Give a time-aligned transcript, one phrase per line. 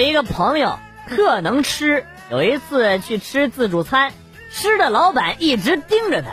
[0.00, 4.12] 一个朋友特能吃，有一次去吃自助餐，
[4.50, 6.30] 吃的老板一直盯着他，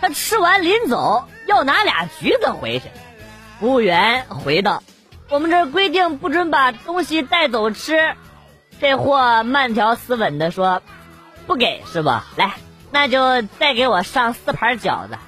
[0.00, 2.88] 他吃完临走要拿俩橘子回去，
[3.60, 4.82] 服务员回道
[5.30, 8.14] ：“我们这规定不准把东西带走吃。”
[8.80, 10.82] 这货慢条斯文的说
[11.46, 12.26] ：“不给是吧？
[12.36, 12.54] 来，
[12.90, 15.18] 那就再给我上四盘饺子。”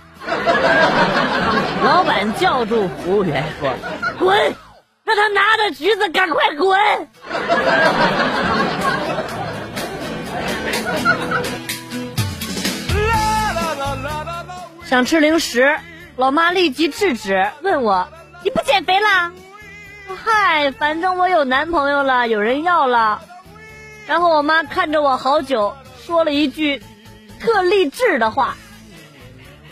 [1.83, 3.73] 老板叫住服务员说
[4.21, 4.55] ：“滚！
[5.11, 6.79] 让他拿着橘子赶快滚！”
[14.87, 15.79] 想吃零食，
[16.17, 18.09] 老妈立即制止，问我
[18.45, 19.33] ：“你不减肥啦？”
[20.25, 23.21] 嗨，反正我有男朋友了，有人要了。
[24.07, 26.83] 然后我妈看着我好久，说了一句
[27.41, 28.57] 特励志的话。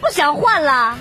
[0.00, 0.96] 不想换啦。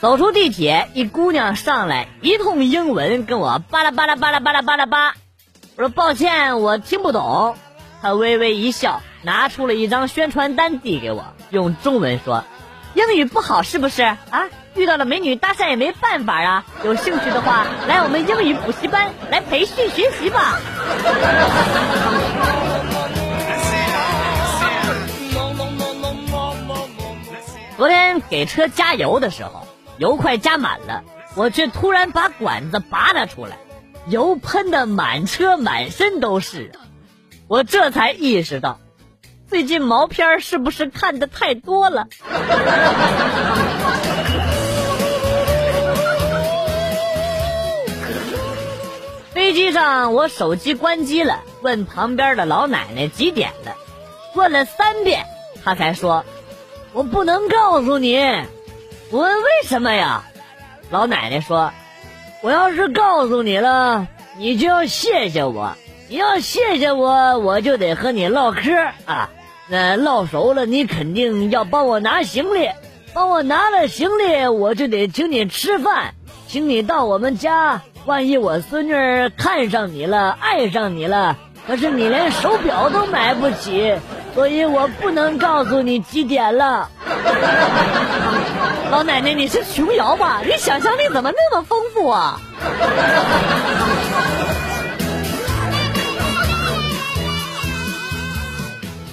[0.00, 5.14] 走出地铁，一姑娘上来，一通英文跟我巴拉巴拉巴拉巴拉巴拉巴。
[5.74, 7.56] 我说抱歉，我听不懂。
[8.00, 12.44] 她微微一笑，拿出了一张宣传单递给我，用中文说
[12.94, 14.44] ：“英语不好是不是啊？
[14.76, 16.64] 遇到了美女搭讪也没办法啊。
[16.84, 20.60] 有兴趣的话，来我们英语补习班来培训学习吧。”
[27.76, 29.67] 昨天给车加油的时候，
[29.98, 31.02] 油快加满了，
[31.34, 33.58] 我却突然把管子拔了出来，
[34.06, 36.70] 油喷的满车满身都是。
[37.48, 38.78] 我这才意识到，
[39.48, 42.06] 最近毛片是不是看的太多了？
[49.32, 53.74] 飞机上，我手机关机了，问旁边的老奶奶几点了，
[54.34, 55.26] 问了三遍，
[55.64, 56.24] 她才说
[56.92, 58.18] ：“我不能告诉你。”
[59.10, 60.22] 我问为什么呀？
[60.90, 61.72] 老奶奶说
[62.42, 65.72] ：“我要是告诉你了，你就要谢谢我。
[66.08, 68.60] 你要谢谢我，我就得和你唠嗑
[69.06, 69.30] 啊。
[69.68, 72.68] 那唠熟了，你肯定要帮我拿行李，
[73.14, 76.14] 帮我拿了行李，我就得请你吃饭，
[76.46, 81.36] 请你到我们家。”万一我孙女看上你了，爱上你了，
[81.66, 83.94] 可是你连手表都买不起，
[84.34, 86.90] 所以我不能告诉你几点了。
[88.90, 90.40] 老奶奶，你是琼瑶吧？
[90.44, 92.40] 你想象力怎么那么丰富啊？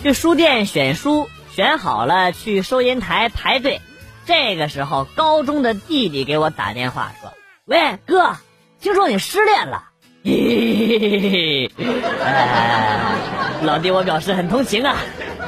[0.02, 3.82] 去书店选书，选好了去收银台排队。
[4.26, 7.34] 这个时候，高中的弟弟给我打电话说
[7.66, 8.38] ：“喂，哥。”
[8.80, 9.84] 听说你失恋了，
[13.64, 14.96] 老弟，我表示很同情啊。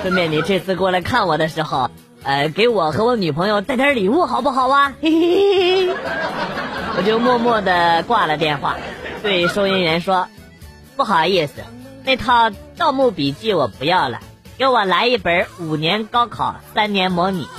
[0.02, 1.90] 顺便你这次过来看我的时候，
[2.24, 4.94] 呃，给我和我女朋友带点礼物好不好啊？
[6.98, 8.76] 我就默默的挂了电话，
[9.24, 10.28] 对收银员说
[10.98, 11.64] ：“不好意思，
[12.04, 14.20] 那套《盗墓笔记》我不要了，
[14.58, 17.48] 给我来一本五年高考三年模拟。”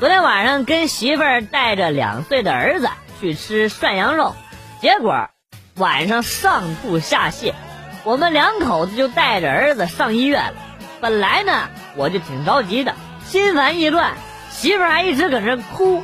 [0.00, 2.88] 昨天晚上跟媳妇儿带着两岁的儿子
[3.20, 4.34] 去吃涮羊肉，
[4.80, 5.28] 结果
[5.78, 7.54] 晚上上吐下泻，
[8.04, 10.54] 我们两口子就带着儿子上医院了。
[11.00, 12.94] 本来呢我就挺着急的，
[13.26, 14.14] 心烦意乱，
[14.50, 16.02] 媳妇儿还一直搁那哭，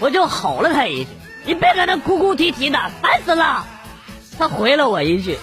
[0.00, 1.10] 我就吼了她一句
[1.46, 3.64] ：“你别搁那哭哭啼啼的，烦死了！”
[4.38, 5.38] 她回了我一句：“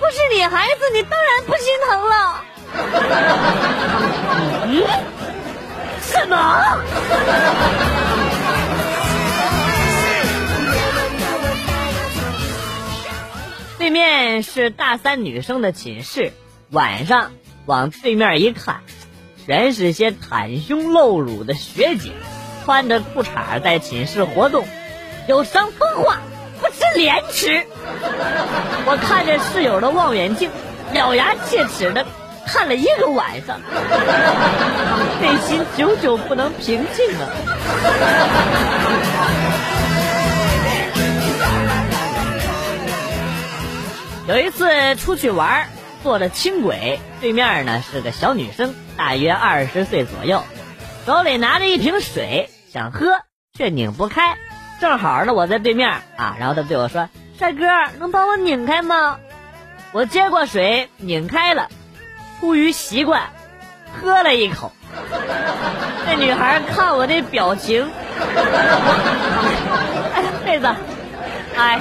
[0.00, 1.53] 不是你孩子，你当然不
[14.42, 16.32] 是大三女生的寝室，
[16.70, 17.32] 晚上
[17.66, 18.80] 往对面一看，
[19.46, 22.10] 全是些袒胸露乳的学姐，
[22.64, 24.66] 穿着裤衩在寝室活动，
[25.28, 26.18] 有伤风化，
[26.60, 27.66] 不知廉耻。
[28.86, 30.50] 我看着室友的望远镜，
[30.94, 32.04] 咬牙切齿的。
[32.46, 33.58] 看了一个晚上，
[35.22, 37.24] 内心久久不能平静啊！
[44.26, 45.68] 有一次出去玩，
[46.02, 50.42] 坐着轻轨，对面呢是个小女生，大约二十岁左右，
[51.04, 53.20] 手里拿着一瓶水想喝，
[53.52, 54.36] 却拧不开。
[54.80, 57.66] 正好呢我在对面啊，然后他对我说：“帅哥，
[57.98, 59.18] 能帮我拧开吗？”
[59.92, 61.68] 我接过水，拧开了。
[62.40, 63.22] 出于习惯，
[63.92, 64.72] 喝了一口。
[66.06, 67.86] 那女孩看我这表情，
[70.14, 70.66] 哎，妹子，
[71.56, 71.78] 哎。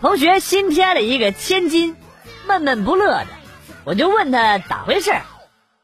[0.00, 1.94] 同学新添了一个千金，
[2.46, 3.26] 闷闷不乐的，
[3.84, 5.12] 我就问他咋回事，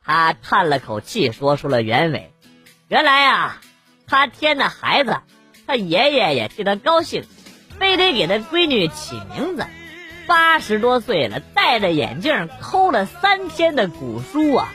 [0.03, 2.33] 他叹了口气，说出了原委。
[2.89, 3.61] 原来呀，
[4.07, 5.19] 他添的孩子，
[5.67, 7.25] 他爷爷也替他高兴，
[7.79, 9.67] 非得给他闺女起名字。
[10.27, 14.73] 八十多岁了，戴着眼镜，抠了三天的古书啊，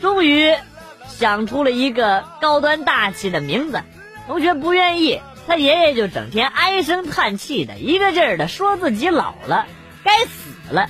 [0.00, 0.54] 终于
[1.08, 3.82] 想出了一个高端大气的名字。
[4.28, 5.20] 同学不愿意。
[5.46, 9.66] 他爷爷就整天唉声叹气的，一个劲儿的说自己老了，
[10.02, 10.88] 该死了。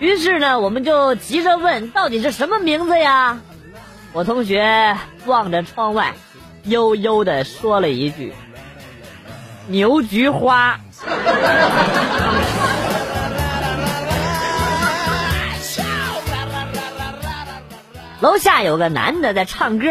[0.00, 3.40] 于是呢，我们就急着问，到底是什么名字呀？
[4.12, 6.14] 我同学望着窗外，
[6.64, 8.34] 悠悠的说了一句
[9.68, 10.80] ：“牛菊花。”
[18.20, 19.86] 楼下有个男的在唱歌。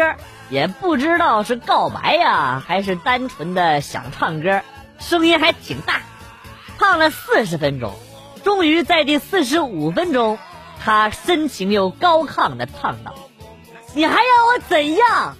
[0.50, 4.60] 也不知道是告白呀，还是单纯的想唱歌，
[4.98, 6.02] 声音还挺大，
[6.78, 7.92] 唱了四十分钟，
[8.44, 10.38] 终于在第四十五分钟，
[10.84, 13.14] 他深情又高亢的唱道
[13.94, 15.36] ：“你还要我怎样？”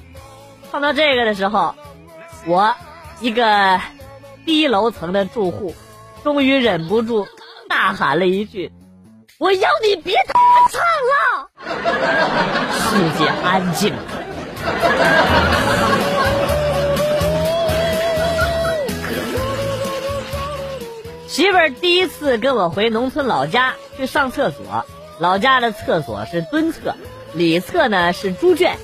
[0.72, 1.74] 唱到这个的时候，
[2.46, 2.74] 我
[3.20, 3.80] 一个
[4.46, 5.74] 低楼层的住户，
[6.24, 7.28] 终于忍不住
[7.68, 8.72] 大喊了一句
[9.38, 10.80] ：“我要你别他妈唱
[11.10, 11.50] 了！”
[12.90, 14.02] 世界安静了。
[21.28, 24.86] 媳妇儿第一次跟我回农村老家去上厕所，
[25.18, 26.94] 老家的厕所是蹲厕，
[27.32, 28.76] 里侧呢是猪圈。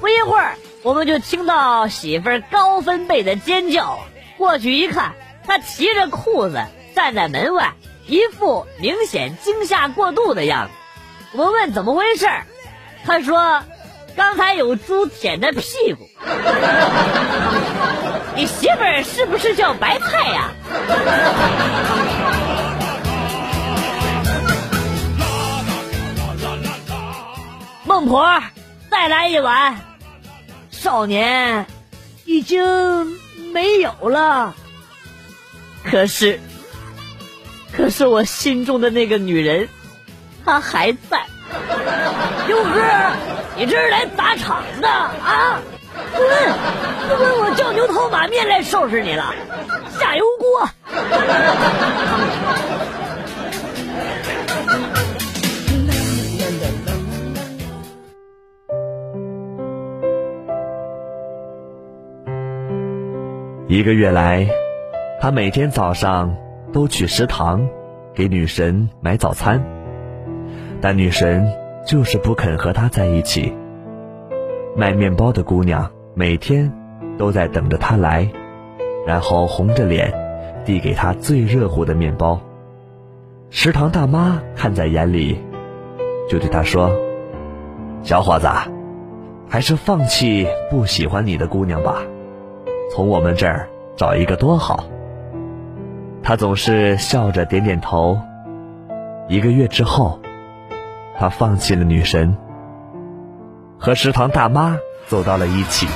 [0.00, 3.98] 不一会儿，我们就听到媳妇儿高分贝的尖叫。
[4.36, 6.62] 过去一看，她提着裤子
[6.94, 7.72] 站在门外，
[8.06, 10.72] 一副明显惊吓过度的样子。
[11.36, 12.28] 我问怎么回事，
[13.04, 13.64] 她说。
[14.18, 16.08] 刚才有猪舔的屁股，
[18.34, 20.50] 你媳妇儿是不是叫白菜呀？
[27.84, 28.42] 孟婆，
[28.90, 29.78] 再来一碗。
[30.72, 31.64] 少年
[32.24, 33.06] 已经
[33.52, 34.52] 没有了，
[35.84, 36.40] 可是，
[37.72, 39.68] 可是我心中的那个女人，
[40.44, 41.24] 她还在。
[42.48, 42.82] 刘哥。
[43.58, 45.60] 你这是来砸场的啊！
[46.14, 46.24] 滚！
[47.08, 49.34] 不滚我叫牛头马面来收拾你了。
[49.98, 50.68] 下油锅。
[63.66, 64.46] 一个月来，
[65.20, 66.32] 他每天早上
[66.72, 67.68] 都去食堂
[68.14, 69.60] 给女神买早餐，
[70.80, 71.44] 但女神。
[71.88, 73.56] 就是不肯和他在一起。
[74.76, 76.70] 卖面包的姑娘每天
[77.16, 78.30] 都在等着他来，
[79.06, 80.12] 然后红着脸
[80.66, 82.38] 递给他最热乎的面包。
[83.48, 85.40] 食堂大妈看在眼里，
[86.28, 86.90] 就对他说
[88.04, 88.46] ：“小伙子，
[89.48, 92.02] 还是放弃不喜欢你的姑娘吧，
[92.92, 94.84] 从我们这儿找一个多好。”
[96.22, 98.18] 他总是笑着点点头。
[99.26, 100.20] 一个月之后。
[101.18, 102.38] 他放弃了女神，
[103.80, 104.76] 和食堂大妈
[105.08, 105.88] 走到了一起。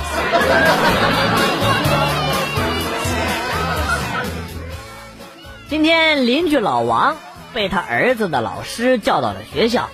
[5.69, 7.15] 今天邻居老王
[7.53, 9.89] 被他儿子的老师叫到了学校，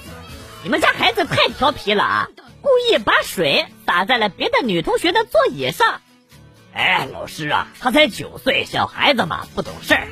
[0.64, 2.28] 你们家孩子太调皮了啊！
[2.64, 6.02] 故意把水洒在了别的女同学的座椅上。
[6.74, 10.08] 哎，老师啊，他才九岁，小孩子嘛，不懂事儿，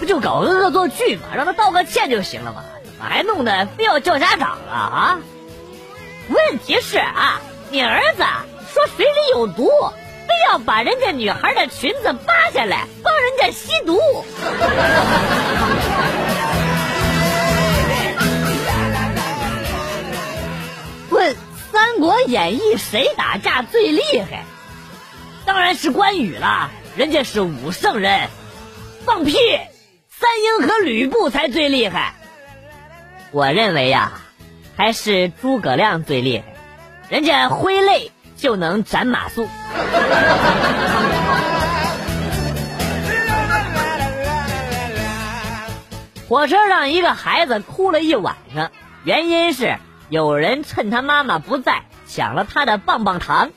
[0.00, 2.64] 不就搞个恶作剧嘛，让他道个歉就行了嘛。
[3.08, 5.20] 还弄得非要叫家长啊啊！
[6.28, 8.24] 问题是啊，你儿子
[8.72, 9.68] 说水里有毒，
[10.26, 13.98] 非要把人家女孩的裙子扒下来帮人家吸毒。
[21.10, 21.32] 问
[21.72, 24.44] 《三国演义》谁打架最厉害？
[25.44, 28.28] 当然是关羽了，人家是武圣人。
[29.04, 29.36] 放屁！
[30.08, 32.14] 三英和吕布才最厉害。
[33.34, 34.12] 我认为呀，
[34.76, 36.44] 还是诸葛亮最厉害，
[37.08, 39.48] 人家挥泪就能斩马谡。
[46.28, 48.70] 火车上一个孩子哭了一晚上，
[49.02, 53.50] 原因是有人趁他妈妈不在抢了他的棒棒糖。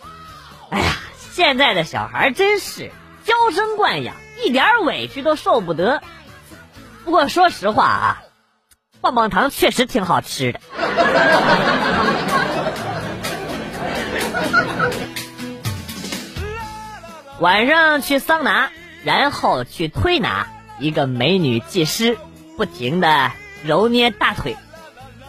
[0.72, 0.86] 哎呀，
[1.30, 2.90] 现在的小孩真是
[3.24, 6.02] 娇生惯养，一点委屈都受不得。
[7.06, 8.24] 不过说实话啊。
[9.02, 10.60] 棒棒糖确实挺好吃的。
[17.40, 18.70] 晚上去桑拿，
[19.04, 20.48] 然后去推拿，
[20.80, 22.18] 一个美女技师，
[22.58, 23.32] 不停的
[23.64, 24.58] 揉捏大腿，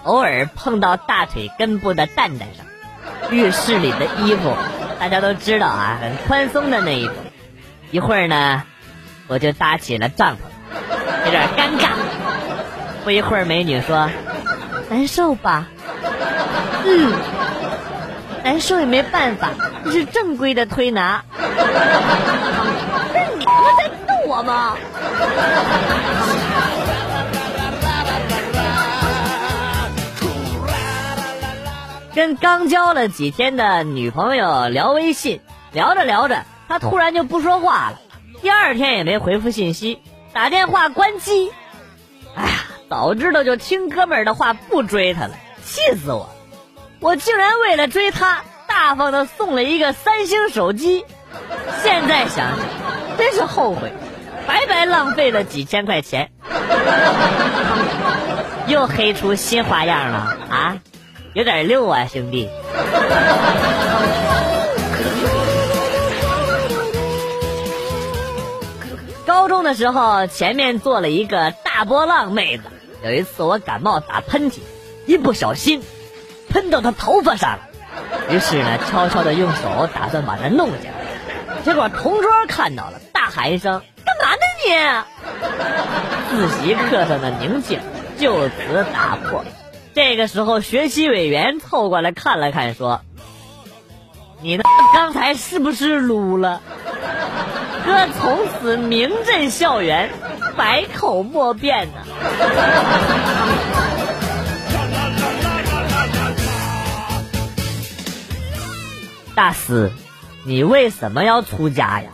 [0.05, 2.65] 偶尔碰到大腿根部的蛋蛋上。
[3.31, 4.57] 浴室里的衣服，
[4.99, 7.15] 大家都知道啊，很宽松的那一种。
[7.91, 8.63] 一会儿呢，
[9.27, 10.39] 我就搭起了帐篷，
[11.27, 11.88] 有点尴尬。
[13.05, 14.11] 不一会儿，美女说
[14.91, 15.67] ：“难受吧？”
[16.85, 17.13] 嗯，
[18.45, 19.51] 难受也没办法，
[19.85, 21.25] 这是正规的推拿。
[21.37, 24.77] 不是你们在逗我吗？
[32.15, 35.41] 跟刚交了几天的女朋友聊微信，
[35.73, 37.99] 聊着聊着，她突然就不说话了，
[38.43, 40.01] 第二天也没回复信息，
[40.33, 41.53] 打电话关机。
[42.35, 42.51] 哎呀，
[42.89, 46.31] 早知道就听哥们儿的话，不追她了，气死我！
[47.01, 51.05] 我竟然为了追她，大方的送了一个三星手机，
[51.83, 52.59] 现在想想，
[53.19, 53.93] 真是后悔，
[54.47, 56.31] 白白浪费了几千块钱。
[58.69, 60.79] 又黑出新花样了啊！
[61.35, 62.49] 有点溜啊，兄弟！
[69.27, 72.65] 高中的时候，前面坐了一个大波浪妹子。
[73.05, 74.59] 有一次我感冒打喷嚏，
[75.07, 75.83] 一不小心
[76.49, 77.61] 喷到他头发上了。
[78.31, 81.63] 于是呢，悄悄的用手打算把他弄下来。
[81.65, 84.71] 结果同桌看到了，大喊一声：“干嘛呢你？”
[86.31, 87.81] 自习课上的宁静
[88.19, 89.45] 就此打破。
[89.95, 93.01] 这个时候，学习委员凑过来看了看，说
[94.43, 94.65] ：“你的
[94.95, 96.61] 刚才是不是撸了？”
[97.89, 100.11] 哥从此名震校园，
[100.59, 102.05] 百口莫辩呢。
[109.35, 109.91] 大师，
[110.45, 112.11] 你为什么要出家呀？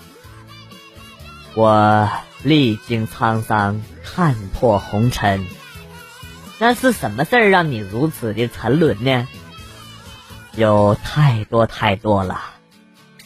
[1.55, 2.09] 我
[2.45, 5.45] 历经沧桑，看破红尘。
[6.61, 9.27] 那是什么事儿让你如此的沉沦呢？
[10.53, 12.41] 有太多太多了，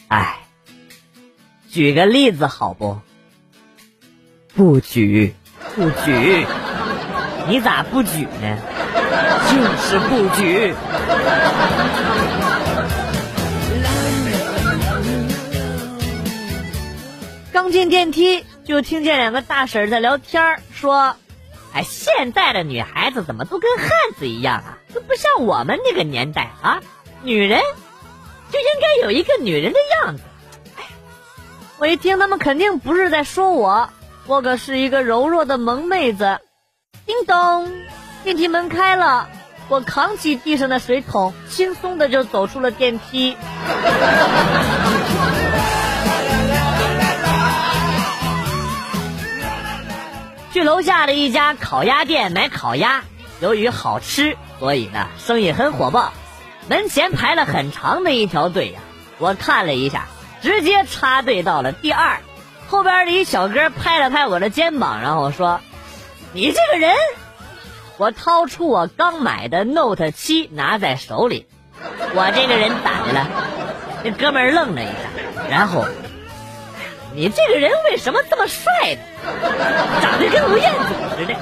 [0.07, 0.38] 哎，
[1.71, 2.99] 举个例子好不？
[4.55, 5.35] 不举，
[5.75, 6.45] 不举，
[7.47, 8.57] 你咋不举呢？
[9.49, 10.73] 就是不举。
[17.53, 21.15] 刚进电梯，就听见两个大婶在聊天说。
[21.71, 24.79] 哎，现在的女孩子怎么都跟汉子一样啊？
[24.91, 26.81] 都不像我们那个年代啊！
[27.21, 27.61] 女人
[28.51, 30.23] 就应该有一个女人的样子。
[31.79, 33.89] 我一听他们肯定不是在说我，
[34.27, 36.41] 我可是一个柔弱的萌妹子。
[37.05, 37.71] 叮咚，
[38.21, 39.29] 电梯门开了，
[39.69, 43.37] 我扛起地上的水桶，轻松的就走出了电梯。
[50.51, 53.05] 去楼下的一家烤鸭店买烤鸭，
[53.39, 56.11] 由于好吃，所以呢生意很火爆。
[56.67, 58.81] 门前排了很长的一条队呀，
[59.17, 60.09] 我看了一下，
[60.41, 62.17] 直接插队到了第二。
[62.67, 65.59] 后边的一小哥拍了拍我的肩膀，然后说
[66.33, 66.95] ：“你这个人。”
[67.97, 71.47] 我掏出我刚买的 Note 七拿在手里，
[72.13, 73.27] 我这个人咋的了？
[74.03, 74.93] 那哥们愣了一下，
[75.49, 75.85] 然后。
[77.11, 79.01] 你这个人为什么这么帅呢？
[79.99, 81.33] 长得跟吴彦祖似的。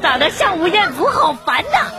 [0.00, 1.90] 长得像吴彦祖好烦呐！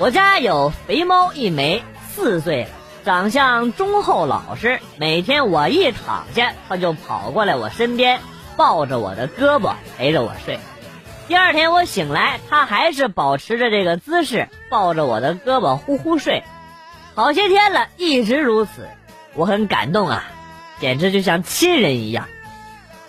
[0.00, 2.70] 我家有肥猫一枚，四岁了，
[3.04, 4.80] 长相忠厚老实。
[4.96, 8.18] 每天我一躺下，它就跑过来我身边，
[8.56, 10.58] 抱着我的胳膊陪着我睡。
[11.28, 16.44] 第二天我醒来，它还是保持着这个姿势，抱着我的胳膊呼呼睡，
[17.14, 18.88] 好些天了，一直如此，
[19.34, 20.24] 我很感动啊，
[20.80, 22.26] 简直就像亲人一样。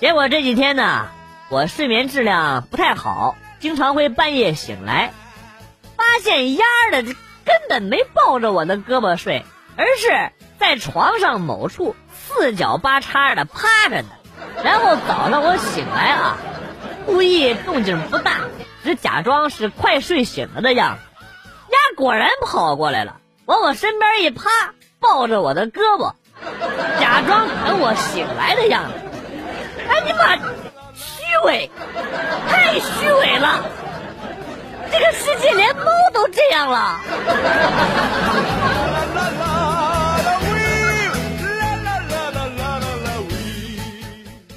[0.01, 1.07] 结果这几天呢，
[1.48, 5.13] 我睡眠质量不太好，经常会半夜醒来，
[6.12, 7.15] 发现丫的根
[7.70, 9.46] 本没抱着我的胳膊睡，
[9.77, 14.10] 而是在床上某处四脚八叉的趴着呢。
[14.62, 16.38] 然后早上我醒来啊。
[17.06, 18.41] 故意动静不大，
[18.84, 21.01] 只假装是快睡醒了的样子。
[21.70, 24.50] 丫果然跑过来了，往我身边一趴，
[25.00, 26.13] 抱着我的胳膊，
[27.00, 29.00] 假装等我醒来的样子。
[29.89, 30.36] 哎你妈，
[30.94, 31.72] 虚伪，
[32.50, 33.63] 太虚伪了！
[34.91, 37.00] 这个世界连猫都这样了。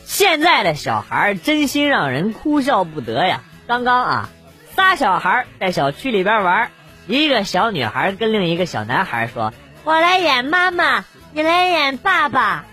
[0.05, 3.41] 现在的小孩真心让人哭笑不得呀！
[3.67, 4.29] 刚刚啊，
[4.75, 6.71] 仨小孩在小区里边玩，
[7.07, 9.53] 一个小女孩跟另一个小男孩说
[9.85, 12.65] ：“我来演妈妈，你来演爸爸。”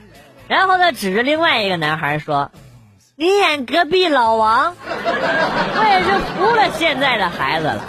[0.47, 2.51] 然后他指着另外一个男孩说
[3.21, 4.75] ：“你演隔壁老王。
[4.83, 7.79] ”我也是服了现在的孩子了，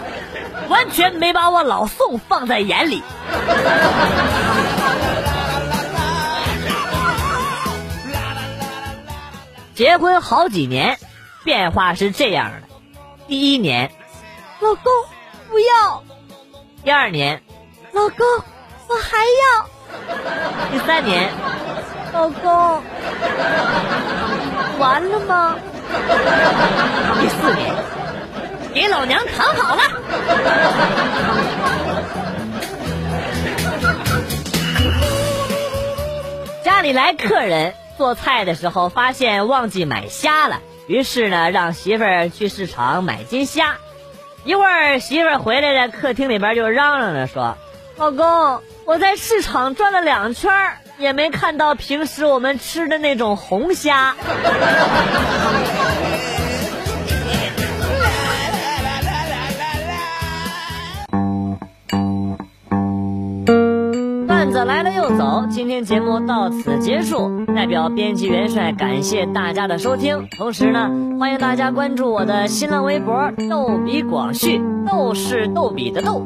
[0.69, 3.01] 完全没把我老宋放在眼里。
[9.73, 10.99] 结婚好几年，
[11.43, 12.57] 变化是这样的：
[13.27, 13.91] 第一年，
[14.59, 14.83] 老公
[15.49, 16.03] 不要；
[16.83, 17.41] 第二年，
[17.91, 18.23] 老公
[18.87, 19.65] 我还要；
[20.71, 21.31] 第三年，
[22.13, 22.83] 老公
[24.83, 25.55] 完了吗？
[27.21, 27.73] 第四年，
[28.73, 29.81] 给老娘躺好了。
[36.65, 37.73] 家里来客人。
[37.95, 43.75] 做菜的时候发现忘记买虾了，于是呢让媳妇儿去市场买斤虾。
[44.43, 47.55] 一会儿媳妇儿回来了，客厅里边就嚷嚷着说
[47.95, 50.51] ：“老公，我在市场转了两圈，
[51.03, 54.15] 也没看到平时我们吃的那种红虾。
[64.25, 67.45] ”段子来了又走，今天节目到此结束。
[67.53, 76.25] 代表编辑元帅感谢大家的收听，同时呢，欢迎大家关注我的新浪微博“逗比广旭”，逗是逗比的逗，